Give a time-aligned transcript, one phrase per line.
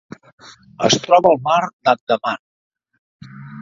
[0.87, 2.45] Es troba al Mar d'Andaman.